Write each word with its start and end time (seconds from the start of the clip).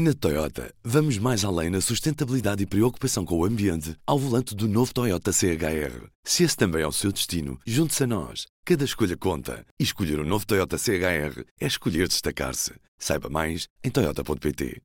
Na 0.00 0.14
Toyota, 0.14 0.72
vamos 0.84 1.18
mais 1.18 1.44
além 1.44 1.70
na 1.70 1.80
sustentabilidade 1.80 2.62
e 2.62 2.66
preocupação 2.66 3.24
com 3.24 3.36
o 3.36 3.44
ambiente 3.44 3.96
ao 4.06 4.16
volante 4.16 4.54
do 4.54 4.68
novo 4.68 4.94
Toyota 4.94 5.32
CHR. 5.32 6.06
Se 6.22 6.44
esse 6.44 6.56
também 6.56 6.82
é 6.82 6.86
o 6.86 6.92
seu 6.92 7.10
destino, 7.10 7.58
junte-se 7.66 8.04
a 8.04 8.06
nós. 8.06 8.46
Cada 8.64 8.84
escolha 8.84 9.16
conta. 9.16 9.66
E 9.76 9.82
escolher 9.82 10.20
o 10.20 10.22
um 10.22 10.24
novo 10.24 10.46
Toyota 10.46 10.78
CHR 10.78 11.42
é 11.60 11.66
escolher 11.66 12.06
destacar-se. 12.06 12.74
Saiba 12.96 13.28
mais 13.28 13.66
em 13.82 13.90
Toyota.pt. 13.90 14.80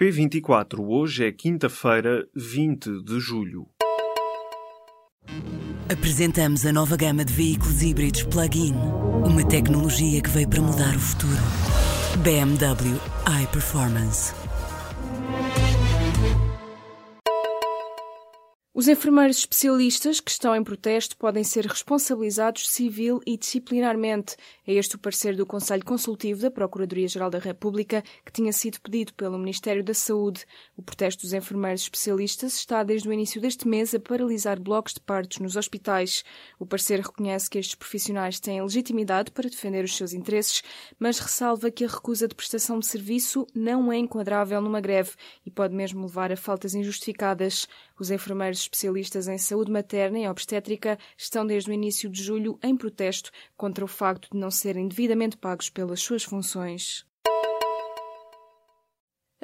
P24, 0.00 0.78
hoje 0.80 1.26
é 1.26 1.30
quinta-feira, 1.30 2.26
20 2.34 3.02
de 3.02 3.20
julho. 3.20 3.66
Apresentamos 5.92 6.64
a 6.64 6.72
nova 6.72 6.96
gama 6.96 7.22
de 7.22 7.34
veículos 7.34 7.82
híbridos 7.82 8.22
plug-in. 8.22 8.72
Uma 9.26 9.46
tecnologia 9.46 10.22
que 10.22 10.30
veio 10.30 10.48
para 10.48 10.62
mudar 10.62 10.96
o 10.96 11.00
futuro. 11.00 11.75
BMW 12.16 12.98
iPerformance. 13.26 14.32
Os 18.78 18.88
enfermeiros 18.88 19.38
especialistas 19.38 20.20
que 20.20 20.30
estão 20.30 20.54
em 20.54 20.62
protesto 20.62 21.16
podem 21.16 21.42
ser 21.42 21.64
responsabilizados 21.64 22.68
civil 22.68 23.22
e 23.24 23.38
disciplinarmente. 23.38 24.36
É 24.66 24.74
este 24.74 24.96
o 24.96 24.98
parecer 24.98 25.34
do 25.34 25.46
Conselho 25.46 25.82
Consultivo 25.82 26.42
da 26.42 26.50
Procuradoria-Geral 26.50 27.30
da 27.30 27.38
República, 27.38 28.04
que 28.22 28.30
tinha 28.30 28.52
sido 28.52 28.78
pedido 28.82 29.14
pelo 29.14 29.38
Ministério 29.38 29.82
da 29.82 29.94
Saúde. 29.94 30.44
O 30.76 30.82
protesto 30.82 31.22
dos 31.22 31.32
enfermeiros 31.32 31.84
especialistas 31.84 32.54
está 32.56 32.82
desde 32.82 33.08
o 33.08 33.12
início 33.14 33.40
deste 33.40 33.66
mês 33.66 33.94
a 33.94 33.98
paralisar 33.98 34.60
blocos 34.60 34.92
de 34.92 35.00
partos 35.00 35.38
nos 35.38 35.56
hospitais. 35.56 36.22
O 36.58 36.66
parecer 36.66 37.00
reconhece 37.00 37.48
que 37.48 37.58
estes 37.58 37.76
profissionais 37.76 38.38
têm 38.38 38.60
legitimidade 38.60 39.30
para 39.30 39.48
defender 39.48 39.86
os 39.86 39.96
seus 39.96 40.12
interesses, 40.12 40.62
mas 40.98 41.18
ressalva 41.18 41.70
que 41.70 41.86
a 41.86 41.88
recusa 41.88 42.28
de 42.28 42.34
prestação 42.34 42.78
de 42.78 42.86
serviço 42.86 43.46
não 43.54 43.90
é 43.90 43.96
enquadrável 43.96 44.60
numa 44.60 44.82
greve 44.82 45.12
e 45.46 45.50
pode 45.50 45.74
mesmo 45.74 46.02
levar 46.02 46.30
a 46.30 46.36
faltas 46.36 46.74
injustificadas. 46.74 47.66
Os 47.98 48.10
enfermeiros 48.10 48.60
especialistas 48.60 49.26
em 49.26 49.38
saúde 49.38 49.72
materna 49.72 50.18
e 50.18 50.28
obstétrica 50.28 50.98
estão 51.16 51.46
desde 51.46 51.70
o 51.70 51.72
início 51.72 52.10
de 52.10 52.22
julho 52.22 52.58
em 52.62 52.76
protesto 52.76 53.30
contra 53.56 53.84
o 53.84 53.88
facto 53.88 54.28
de 54.30 54.38
não 54.38 54.50
serem 54.50 54.86
devidamente 54.86 55.36
pagos 55.36 55.70
pelas 55.70 56.00
suas 56.00 56.22
funções. 56.22 57.06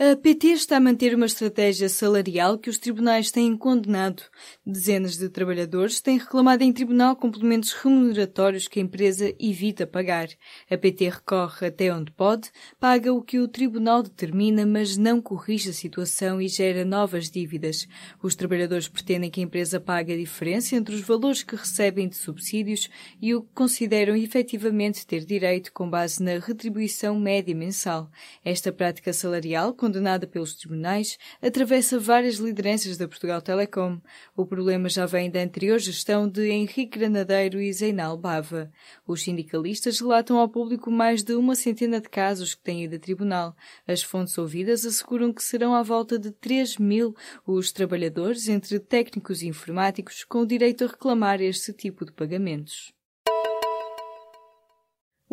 A 0.05 0.17
PT 0.17 0.49
está 0.49 0.79
a 0.79 0.81
manter 0.81 1.15
uma 1.15 1.27
estratégia 1.27 1.89
salarial 1.89 2.59
que 2.59 2.69
os 2.69 2.77
tribunais 2.77 3.31
têm 3.31 3.57
condenado. 3.57 4.25
Dezenas 4.67 5.17
de 5.17 5.29
trabalhadores 5.29 6.01
têm 6.01 6.19
reclamado 6.19 6.65
em 6.65 6.73
tribunal 6.73 7.15
complementos 7.15 7.73
remuneratórios 7.73 8.67
que 8.67 8.81
a 8.81 8.83
empresa 8.83 9.33
evita 9.39 9.87
pagar. 9.87 10.27
A 10.69 10.77
PT 10.77 11.09
recorre 11.09 11.69
até 11.69 11.95
onde 11.95 12.11
pode, 12.11 12.51
paga 12.81 13.13
o 13.13 13.23
que 13.23 13.39
o 13.39 13.47
tribunal 13.47 14.03
determina, 14.03 14.67
mas 14.67 14.97
não 14.97 15.23
corrige 15.23 15.71
a 15.71 15.73
situação 15.73 16.43
e 16.43 16.49
gera 16.49 16.85
novas 16.85 17.31
dívidas. 17.31 17.87
Os 18.21 18.35
trabalhadores 18.35 18.89
pretendem 18.89 19.31
que 19.31 19.39
a 19.39 19.45
empresa 19.45 19.79
pague 19.79 20.13
a 20.13 20.17
diferença 20.17 20.75
entre 20.75 20.97
os 20.97 21.03
valores 21.03 21.45
que 21.45 21.55
recebem 21.55 22.09
de 22.09 22.17
subsídios 22.17 22.91
e 23.21 23.37
o 23.37 23.43
que 23.43 23.53
consideram 23.55 24.17
efetivamente 24.17 25.07
ter 25.07 25.25
direito 25.25 25.73
com 25.73 25.89
base 25.89 26.21
na 26.21 26.41
retribuição 26.41 27.21
média 27.21 27.55
mensal. 27.55 28.11
Esta 28.45 28.73
prática 28.73 29.13
salarial 29.13 29.73
condenada 29.93 30.27
pelos 30.27 30.55
tribunais, 30.55 31.19
atravessa 31.43 32.01
várias 32.01 32.37
lideranças 32.37 32.97
da 32.97 33.07
Portugal 33.07 33.43
Telecom. 33.43 34.01
O 34.35 34.47
problema 34.47 34.89
já 34.89 35.05
vem 35.05 35.31
da 35.31 35.43
anterior 35.43 35.79
gestão 35.79 36.27
de 36.27 36.49
Henrique 36.49 36.99
Granadeiro 36.99 37.61
e 37.61 37.71
Zeinal 37.71 38.17
Bava. 38.17 38.73
Os 39.07 39.23
sindicalistas 39.23 40.01
relatam 40.01 40.39
ao 40.39 40.49
público 40.49 40.91
mais 40.91 41.23
de 41.23 41.35
uma 41.35 41.55
centena 41.55 42.01
de 42.01 42.09
casos 42.09 42.55
que 42.55 42.63
têm 42.63 42.85
ido 42.85 42.97
a 42.97 42.99
tribunal. 42.99 43.55
As 43.87 44.03
fontes 44.03 44.39
ouvidas 44.39 44.87
asseguram 44.87 45.31
que 45.31 45.45
serão 45.45 45.75
à 45.75 45.83
volta 45.83 46.19
de 46.19 46.31
3 46.31 46.79
mil 46.79 47.15
os 47.47 47.71
trabalhadores, 47.71 48.49
entre 48.49 48.81
técnicos 48.81 49.43
e 49.43 49.49
informáticos, 49.49 50.25
com 50.25 50.39
o 50.39 50.47
direito 50.47 50.85
a 50.85 50.87
reclamar 50.87 51.43
este 51.43 51.71
tipo 51.75 52.07
de 52.07 52.13
pagamentos. 52.13 52.95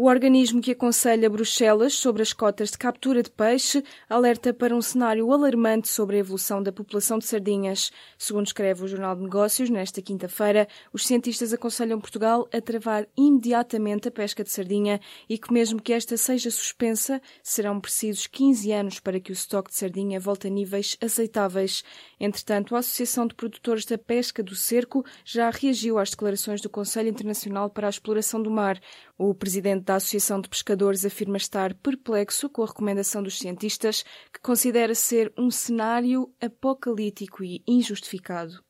O 0.01 0.07
organismo 0.07 0.61
que 0.61 0.71
aconselha 0.71 1.29
Bruxelas 1.29 1.93
sobre 1.93 2.21
as 2.21 2.31
cotas 2.31 2.71
de 2.71 2.77
captura 2.77 3.21
de 3.21 3.29
peixe 3.29 3.83
alerta 4.09 4.53
para 4.53 4.73
um 4.73 4.81
cenário 4.81 5.29
alarmante 5.29 5.89
sobre 5.89 6.15
a 6.15 6.19
evolução 6.19 6.63
da 6.63 6.71
população 6.71 7.19
de 7.19 7.25
sardinhas. 7.25 7.91
Segundo 8.17 8.47
escreve 8.47 8.81
o 8.81 8.87
Jornal 8.87 9.13
de 9.17 9.23
Negócios, 9.23 9.69
nesta 9.69 10.01
quinta-feira, 10.01 10.69
os 10.93 11.05
cientistas 11.05 11.51
aconselham 11.51 11.99
Portugal 11.99 12.47
a 12.53 12.61
travar 12.61 13.09
imediatamente 13.17 14.07
a 14.07 14.11
pesca 14.11 14.41
de 14.41 14.49
sardinha 14.49 15.01
e 15.27 15.37
que, 15.37 15.51
mesmo 15.51 15.81
que 15.81 15.91
esta 15.91 16.15
seja 16.15 16.49
suspensa, 16.49 17.21
serão 17.43 17.77
precisos 17.81 18.25
15 18.25 18.71
anos 18.71 18.99
para 19.01 19.19
que 19.19 19.31
o 19.31 19.33
estoque 19.33 19.69
de 19.69 19.75
sardinha 19.75 20.17
volte 20.17 20.47
a 20.47 20.49
níveis 20.49 20.95
aceitáveis. 21.01 21.83
Entretanto, 22.17 22.73
a 22.73 22.79
Associação 22.79 23.27
de 23.27 23.35
Produtores 23.35 23.83
da 23.83 23.97
Pesca 23.97 24.41
do 24.41 24.55
Cerco 24.55 25.03
já 25.25 25.49
reagiu 25.49 25.99
às 25.99 26.11
declarações 26.11 26.61
do 26.61 26.69
Conselho 26.69 27.09
Internacional 27.09 27.69
para 27.69 27.87
a 27.87 27.89
Exploração 27.89 28.41
do 28.41 28.49
Mar. 28.49 28.79
O 29.21 29.33
presidente 29.33 29.83
da 29.83 29.95
Associação 29.95 30.39
de 30.39 30.47
Pescadores 30.47 31.03
afirma 31.03 31.35
estar 31.35 31.73
perplexo 31.73 32.49
com 32.49 32.63
a 32.63 32.65
recomendação 32.65 33.21
dos 33.21 33.37
cientistas, 33.37 34.05
que 34.33 34.39
considera 34.41 34.95
ser 34.95 35.33
um 35.37 35.51
cenário 35.51 36.33
apocalíptico 36.41 37.43
e 37.43 37.61
injustificado. 37.67 38.63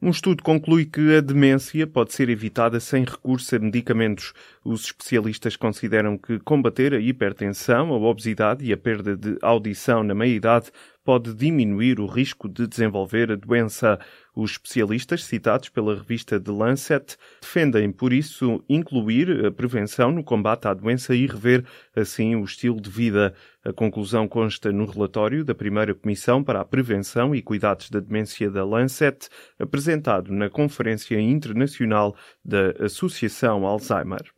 Um 0.00 0.10
estudo 0.10 0.44
conclui 0.44 0.86
que 0.86 1.16
a 1.16 1.20
demência 1.20 1.84
pode 1.84 2.14
ser 2.14 2.28
evitada 2.28 2.78
sem 2.78 3.02
recurso 3.02 3.56
a 3.56 3.58
medicamentos. 3.58 4.32
Os 4.64 4.84
especialistas 4.84 5.56
consideram 5.56 6.16
que 6.16 6.38
combater 6.38 6.94
a 6.94 7.00
hipertensão, 7.00 7.92
a 7.92 7.96
obesidade 7.96 8.64
e 8.64 8.72
a 8.72 8.76
perda 8.76 9.16
de 9.16 9.36
audição 9.42 10.04
na 10.04 10.14
meia-idade 10.14 10.70
pode 11.08 11.32
diminuir 11.32 12.00
o 12.00 12.06
risco 12.06 12.46
de 12.46 12.66
desenvolver 12.66 13.32
a 13.32 13.34
doença. 13.34 13.98
Os 14.36 14.50
especialistas 14.50 15.24
citados 15.24 15.70
pela 15.70 15.94
revista 15.94 16.38
The 16.38 16.52
Lancet 16.52 17.16
defendem, 17.40 17.90
por 17.90 18.12
isso, 18.12 18.62
incluir 18.68 19.46
a 19.46 19.50
prevenção 19.50 20.12
no 20.12 20.22
combate 20.22 20.68
à 20.68 20.74
doença 20.74 21.14
e 21.14 21.26
rever, 21.26 21.64
assim, 21.96 22.36
o 22.36 22.44
estilo 22.44 22.78
de 22.78 22.90
vida. 22.90 23.32
A 23.64 23.72
conclusão 23.72 24.28
consta 24.28 24.70
no 24.70 24.84
relatório 24.84 25.42
da 25.46 25.54
primeira 25.54 25.94
Comissão 25.94 26.44
para 26.44 26.60
a 26.60 26.64
Prevenção 26.66 27.34
e 27.34 27.40
Cuidados 27.40 27.88
da 27.88 28.00
Demência 28.00 28.50
da 28.50 28.62
Lancet, 28.62 29.30
apresentado 29.58 30.30
na 30.30 30.50
Conferência 30.50 31.18
Internacional 31.18 32.14
da 32.44 32.84
Associação 32.84 33.64
Alzheimer. 33.64 34.37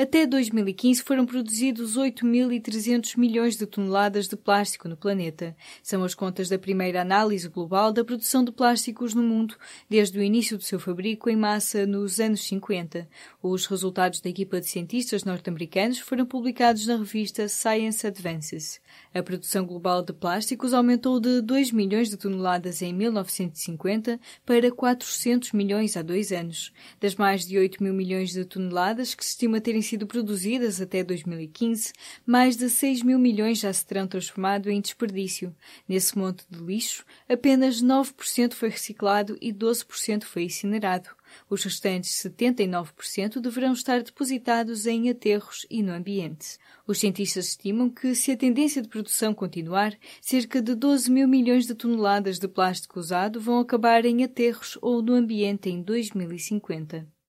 Até 0.00 0.26
2015 0.26 1.02
foram 1.02 1.26
produzidos 1.26 1.98
8.300 1.98 3.18
milhões 3.18 3.58
de 3.58 3.66
toneladas 3.66 4.26
de 4.26 4.34
plástico 4.34 4.88
no 4.88 4.96
planeta. 4.96 5.54
São 5.82 6.02
as 6.02 6.14
contas 6.14 6.48
da 6.48 6.58
primeira 6.58 7.02
análise 7.02 7.46
global 7.50 7.92
da 7.92 8.02
produção 8.02 8.42
de 8.42 8.50
plásticos 8.50 9.12
no 9.12 9.22
mundo 9.22 9.56
desde 9.90 10.18
o 10.18 10.22
início 10.22 10.56
do 10.56 10.64
seu 10.64 10.80
fabrico 10.80 11.28
em 11.28 11.36
massa 11.36 11.86
nos 11.86 12.18
anos 12.18 12.42
50. 12.44 13.06
Os 13.42 13.66
resultados 13.66 14.22
da 14.22 14.30
equipa 14.30 14.58
de 14.58 14.68
cientistas 14.68 15.22
norte-americanos 15.22 15.98
foram 15.98 16.24
publicados 16.24 16.86
na 16.86 16.96
revista 16.96 17.46
Science 17.46 18.06
Advances. 18.06 18.80
A 19.12 19.22
produção 19.22 19.66
global 19.66 20.02
de 20.02 20.14
plásticos 20.14 20.72
aumentou 20.72 21.20
de 21.20 21.42
2 21.42 21.72
milhões 21.72 22.08
de 22.08 22.16
toneladas 22.16 22.80
em 22.80 22.94
1950 22.94 24.18
para 24.46 24.72
400 24.72 25.52
milhões 25.52 25.94
há 25.94 26.00
dois 26.00 26.32
anos. 26.32 26.72
Das 26.98 27.16
mais 27.16 27.46
de 27.46 27.58
8 27.58 27.82
mil 27.82 27.92
milhões 27.92 28.30
de 28.30 28.46
toneladas 28.46 29.14
que 29.14 29.22
se 29.22 29.32
estima 29.32 29.60
terem 29.60 29.89
sido 29.90 30.06
produzidas 30.06 30.80
até 30.80 31.02
2015, 31.02 31.92
mais 32.24 32.56
de 32.56 32.70
6 32.70 33.02
mil 33.02 33.18
milhões 33.18 33.58
já 33.58 33.72
se 33.72 33.84
terão 33.84 34.06
transformado 34.06 34.70
em 34.70 34.80
desperdício. 34.80 35.54
Nesse 35.88 36.16
monte 36.16 36.44
de 36.48 36.60
lixo, 36.60 37.04
apenas 37.28 37.82
9% 37.82 38.54
foi 38.54 38.68
reciclado 38.68 39.36
e 39.40 39.52
12% 39.52 40.22
foi 40.24 40.44
incinerado. 40.44 41.10
Os 41.48 41.64
restantes 41.64 42.12
79% 42.22 43.40
deverão 43.40 43.72
estar 43.72 44.02
depositados 44.02 44.86
em 44.86 45.10
aterros 45.10 45.66
e 45.68 45.82
no 45.82 45.92
ambiente. 45.92 46.56
Os 46.86 46.98
cientistas 46.98 47.48
estimam 47.48 47.90
que, 47.90 48.14
se 48.14 48.30
a 48.30 48.36
tendência 48.36 48.80
de 48.80 48.88
produção 48.88 49.34
continuar, 49.34 49.96
cerca 50.20 50.62
de 50.62 50.74
12 50.74 51.10
mil 51.10 51.26
milhões 51.26 51.66
de 51.66 51.74
toneladas 51.74 52.38
de 52.38 52.46
plástico 52.46 53.00
usado 53.00 53.40
vão 53.40 53.58
acabar 53.58 54.04
em 54.04 54.22
aterros 54.22 54.78
ou 54.80 55.02
no 55.02 55.14
ambiente 55.14 55.68
em 55.68 55.82
2050. 55.82 57.19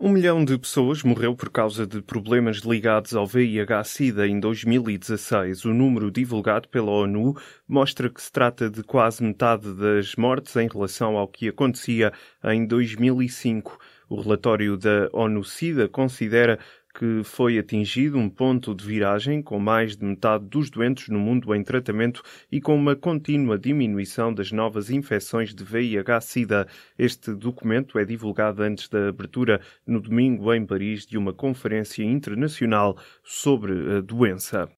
Um 0.00 0.10
milhão 0.10 0.44
de 0.44 0.56
pessoas 0.56 1.02
morreu 1.02 1.34
por 1.34 1.50
causa 1.50 1.84
de 1.84 2.00
problemas 2.00 2.58
ligados 2.58 3.16
ao 3.16 3.26
VIH-Sida 3.26 4.28
em 4.28 4.38
2016. 4.38 5.64
O 5.64 5.74
número 5.74 6.08
divulgado 6.08 6.68
pela 6.68 6.92
ONU 6.92 7.34
mostra 7.66 8.08
que 8.08 8.22
se 8.22 8.30
trata 8.30 8.70
de 8.70 8.84
quase 8.84 9.24
metade 9.24 9.74
das 9.74 10.14
mortes 10.14 10.54
em 10.54 10.68
relação 10.68 11.16
ao 11.16 11.26
que 11.26 11.48
acontecia 11.48 12.12
em 12.44 12.64
2005. 12.64 13.76
O 14.08 14.20
relatório 14.20 14.76
da 14.76 15.08
ONU-Sida 15.12 15.88
considera 15.88 16.60
que 16.98 17.22
foi 17.22 17.56
atingido 17.60 18.18
um 18.18 18.28
ponto 18.28 18.74
de 18.74 18.84
viragem 18.84 19.40
com 19.40 19.60
mais 19.60 19.96
de 19.96 20.04
metade 20.04 20.44
dos 20.46 20.68
doentes 20.68 21.08
no 21.08 21.20
mundo 21.20 21.54
em 21.54 21.62
tratamento 21.62 22.24
e 22.50 22.60
com 22.60 22.74
uma 22.74 22.96
contínua 22.96 23.56
diminuição 23.56 24.34
das 24.34 24.50
novas 24.50 24.90
infecções 24.90 25.54
de 25.54 25.62
VIH-Sida. 25.62 26.66
Este 26.98 27.32
documento 27.36 28.00
é 28.00 28.04
divulgado 28.04 28.64
antes 28.64 28.88
da 28.88 29.10
abertura 29.10 29.60
no 29.86 30.00
domingo 30.00 30.52
em 30.52 30.66
Paris 30.66 31.06
de 31.06 31.16
uma 31.16 31.32
conferência 31.32 32.02
internacional 32.02 32.98
sobre 33.22 33.98
a 33.98 34.00
doença. 34.00 34.68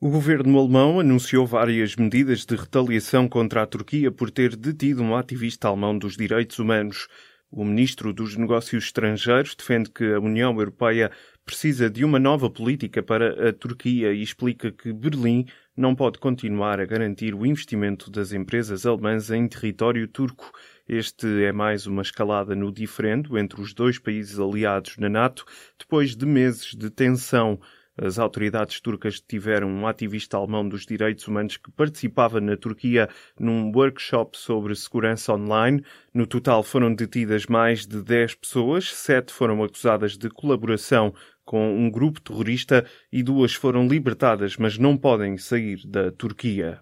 O 0.00 0.08
governo 0.08 0.58
alemão 0.58 0.98
anunciou 0.98 1.46
várias 1.46 1.94
medidas 1.94 2.46
de 2.46 2.56
retaliação 2.56 3.28
contra 3.28 3.62
a 3.62 3.66
Turquia 3.66 4.10
por 4.10 4.30
ter 4.30 4.56
detido 4.56 5.02
um 5.02 5.14
ativista 5.14 5.68
alemão 5.68 5.98
dos 5.98 6.16
direitos 6.16 6.58
humanos. 6.58 7.06
O 7.56 7.64
ministro 7.64 8.12
dos 8.12 8.36
Negócios 8.36 8.86
Estrangeiros 8.86 9.54
defende 9.54 9.88
que 9.88 10.12
a 10.12 10.18
União 10.18 10.50
Europeia 10.58 11.12
precisa 11.44 11.88
de 11.88 12.04
uma 12.04 12.18
nova 12.18 12.50
política 12.50 13.00
para 13.00 13.48
a 13.48 13.52
Turquia 13.52 14.12
e 14.12 14.20
explica 14.20 14.72
que 14.72 14.92
Berlim 14.92 15.46
não 15.76 15.94
pode 15.94 16.18
continuar 16.18 16.80
a 16.80 16.84
garantir 16.84 17.32
o 17.32 17.46
investimento 17.46 18.10
das 18.10 18.32
empresas 18.32 18.84
alemãs 18.84 19.30
em 19.30 19.46
território 19.46 20.08
turco. 20.08 20.50
Este 20.88 21.44
é 21.44 21.52
mais 21.52 21.86
uma 21.86 22.02
escalada 22.02 22.56
no 22.56 22.72
diferendo 22.72 23.38
entre 23.38 23.60
os 23.60 23.72
dois 23.72 24.00
países 24.00 24.40
aliados 24.40 24.96
na 24.96 25.08
NATO, 25.08 25.44
depois 25.78 26.16
de 26.16 26.26
meses 26.26 26.74
de 26.74 26.90
tensão. 26.90 27.60
As 27.96 28.18
autoridades 28.18 28.80
turcas 28.80 29.20
detiveram 29.20 29.68
um 29.68 29.86
ativista 29.86 30.36
alemão 30.36 30.68
dos 30.68 30.84
direitos 30.84 31.28
humanos 31.28 31.56
que 31.56 31.70
participava 31.70 32.40
na 32.40 32.56
Turquia 32.56 33.08
num 33.38 33.70
workshop 33.72 34.36
sobre 34.36 34.74
segurança 34.74 35.32
online. 35.32 35.84
No 36.12 36.26
total 36.26 36.64
foram 36.64 36.92
detidas 36.92 37.46
mais 37.46 37.86
de 37.86 38.02
10 38.02 38.34
pessoas, 38.34 38.92
sete 38.92 39.32
foram 39.32 39.62
acusadas 39.62 40.18
de 40.18 40.28
colaboração 40.28 41.14
com 41.44 41.76
um 41.76 41.90
grupo 41.90 42.20
terrorista 42.20 42.84
e 43.12 43.22
duas 43.22 43.54
foram 43.54 43.86
libertadas, 43.86 44.56
mas 44.56 44.76
não 44.78 44.96
podem 44.96 45.36
sair 45.36 45.86
da 45.86 46.10
Turquia. 46.10 46.80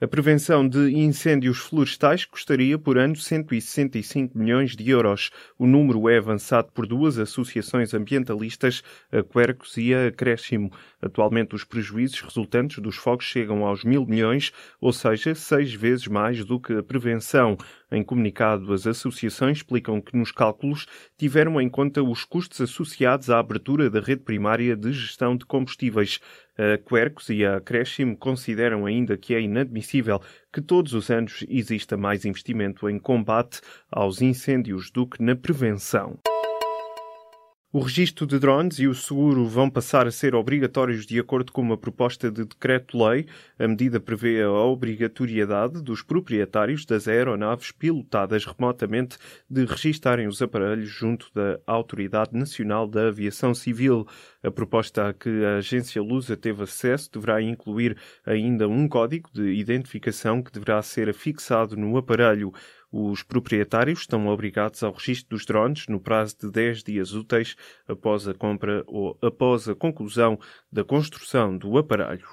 A 0.00 0.08
prevenção 0.08 0.68
de 0.68 0.90
incêndios 0.90 1.58
florestais 1.58 2.24
custaria 2.24 2.76
por 2.76 2.98
ano 2.98 3.14
165 3.14 4.36
milhões 4.36 4.74
de 4.74 4.90
euros. 4.90 5.30
O 5.56 5.68
número 5.68 6.08
é 6.08 6.18
avançado 6.18 6.72
por 6.72 6.84
duas 6.84 7.16
associações 7.16 7.94
ambientalistas, 7.94 8.82
a 9.12 9.22
Quercus 9.22 9.76
e 9.76 9.94
a 9.94 10.08
Acréscimo. 10.08 10.72
Atualmente, 11.00 11.54
os 11.54 11.62
prejuízos 11.62 12.20
resultantes 12.22 12.80
dos 12.80 12.96
fogos 12.96 13.24
chegam 13.24 13.64
aos 13.64 13.84
mil 13.84 14.04
milhões, 14.04 14.52
ou 14.80 14.92
seja, 14.92 15.32
seis 15.32 15.72
vezes 15.72 16.08
mais 16.08 16.44
do 16.44 16.58
que 16.58 16.72
a 16.72 16.82
prevenção. 16.82 17.56
Em 17.94 18.02
comunicado, 18.02 18.72
as 18.72 18.88
associações 18.88 19.58
explicam 19.58 20.00
que 20.00 20.16
nos 20.16 20.32
cálculos 20.32 20.84
tiveram 21.16 21.60
em 21.60 21.68
conta 21.68 22.02
os 22.02 22.24
custos 22.24 22.60
associados 22.60 23.30
à 23.30 23.38
abertura 23.38 23.88
da 23.88 24.00
rede 24.00 24.22
primária 24.22 24.74
de 24.76 24.92
gestão 24.92 25.36
de 25.36 25.46
combustíveis. 25.46 26.18
A 26.58 26.76
Quercus 26.76 27.28
e 27.28 27.44
a 27.44 27.58
Acréscimo 27.58 28.16
consideram 28.16 28.84
ainda 28.84 29.16
que 29.16 29.32
é 29.32 29.40
inadmissível 29.40 30.20
que 30.52 30.60
todos 30.60 30.92
os 30.92 31.08
anos 31.08 31.44
exista 31.48 31.96
mais 31.96 32.24
investimento 32.24 32.90
em 32.90 32.98
combate 32.98 33.60
aos 33.88 34.20
incêndios 34.20 34.90
do 34.90 35.06
que 35.06 35.22
na 35.22 35.36
prevenção. 35.36 36.18
O 37.76 37.80
registro 37.80 38.24
de 38.24 38.38
drones 38.38 38.78
e 38.78 38.86
o 38.86 38.94
seguro 38.94 39.48
vão 39.48 39.68
passar 39.68 40.06
a 40.06 40.10
ser 40.12 40.32
obrigatórios 40.32 41.04
de 41.04 41.18
acordo 41.18 41.50
com 41.50 41.60
uma 41.60 41.76
proposta 41.76 42.30
de 42.30 42.44
decreto-lei. 42.44 43.26
A 43.58 43.66
medida 43.66 43.98
prevê 43.98 44.42
a 44.42 44.48
obrigatoriedade 44.48 45.82
dos 45.82 46.00
proprietários 46.00 46.86
das 46.86 47.08
aeronaves 47.08 47.72
pilotadas 47.72 48.44
remotamente 48.44 49.18
de 49.50 49.64
registarem 49.64 50.28
os 50.28 50.40
aparelhos 50.40 50.88
junto 50.88 51.28
da 51.34 51.58
Autoridade 51.66 52.38
Nacional 52.38 52.86
da 52.86 53.08
Aviação 53.08 53.52
Civil. 53.52 54.06
A 54.40 54.52
proposta 54.52 55.08
a 55.08 55.12
que 55.12 55.44
a 55.44 55.56
agência 55.56 56.00
Lusa 56.00 56.36
teve 56.36 56.62
acesso 56.62 57.10
deverá 57.12 57.42
incluir 57.42 57.96
ainda 58.24 58.68
um 58.68 58.86
código 58.86 59.28
de 59.32 59.52
identificação 59.52 60.40
que 60.40 60.52
deverá 60.52 60.80
ser 60.80 61.08
afixado 61.08 61.76
no 61.76 61.96
aparelho. 61.96 62.52
Os 62.96 63.24
proprietários 63.24 64.02
estão 64.02 64.28
obrigados 64.28 64.84
ao 64.84 64.92
registro 64.92 65.30
dos 65.30 65.44
drones 65.44 65.88
no 65.88 65.98
prazo 65.98 66.36
de 66.42 66.48
10 66.48 66.84
dias 66.84 67.12
úteis 67.12 67.56
após 67.88 68.28
a 68.28 68.32
compra 68.32 68.84
ou 68.86 69.18
após 69.20 69.68
a 69.68 69.74
conclusão 69.74 70.38
da 70.70 70.84
construção 70.84 71.58
do 71.58 71.76
aparelho. 71.76 72.28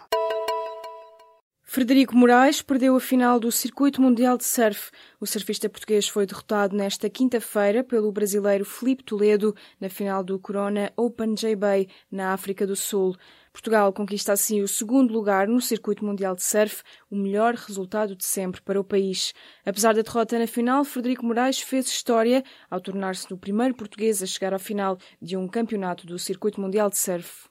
Frederico 1.64 2.16
Moraes 2.16 2.62
perdeu 2.62 2.96
a 2.96 3.00
final 3.00 3.40
do 3.40 3.52
Circuito 3.52 4.00
Mundial 4.04 4.38
de 4.38 4.44
Surf. 4.44 4.92
O 5.20 5.26
surfista 5.26 5.68
português 5.68 6.08
foi 6.08 6.28
derrotado 6.28 6.76
nesta 6.76 7.10
quinta-feira 7.10 7.84
pelo 7.84 8.12
brasileiro 8.12 8.64
Felipe 8.64 9.04
Toledo 9.04 9.56
na 9.80 9.90
final 9.90 10.24
do 10.24 10.38
Corona 10.38 10.94
Open 10.96 11.34
J-Bay, 11.34 11.88
na 12.12 12.34
África 12.34 12.68
do 12.68 12.76
Sul. 12.76 13.16
Portugal 13.54 13.92
conquista 13.92 14.32
assim 14.32 14.62
o 14.62 14.68
segundo 14.68 15.14
lugar 15.14 15.48
no 15.48 15.60
Circuito 15.60 16.06
Mundial 16.06 16.36
de 16.36 16.44
Surf, 16.44 16.84
o 17.10 17.16
melhor 17.16 17.54
resultado 17.54 18.16
de 18.16 18.26
sempre 18.26 18.62
para 18.62 18.80
o 18.80 18.84
país. 18.84 19.34
Apesar 19.66 19.94
da 19.94 20.02
derrota 20.02 20.40
na 20.40 20.48
final, 20.48 20.86
Frederico 20.86 21.26
Moraes 21.26 21.60
fez 21.60 21.88
história 21.88 22.44
ao 22.70 22.80
tornar-se 22.80 23.32
o 23.34 23.38
primeiro 23.38 23.76
português 23.76 24.24
a 24.24 24.26
chegar 24.26 24.54
à 24.54 24.60
final 24.60 24.98
de 25.22 25.36
um 25.36 25.48
campeonato 25.48 26.08
do 26.08 26.18
Circuito 26.18 26.62
Mundial 26.62 26.90
de 26.90 26.98
Surf. 26.98 27.51